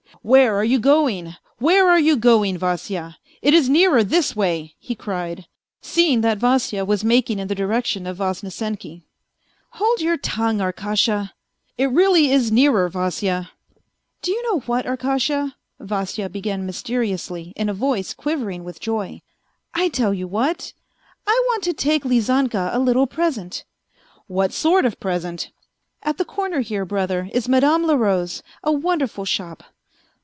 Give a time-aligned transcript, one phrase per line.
[0.31, 3.17] "Where are you going, where are you going, Vasya?
[3.41, 5.47] It is nearer this way," he cried,
[5.81, 9.01] seeing that Vasya was making in the direction of Voznesenky."
[9.77, 11.33] Hold your tongue, Ar kasha.""
[11.79, 13.49] It really is nearer, Vasya.""
[14.21, 19.23] Do you know what, Arkasha?" Vasya began mysteriously, in a voice quivering with joy,"
[19.81, 20.73] I tell you what,
[21.25, 23.63] I want to take Lizanka a little present.""
[24.27, 25.49] What sort of present?""
[26.03, 29.63] At the corner here, brother, is Madame Leroux's, a wonderful shop."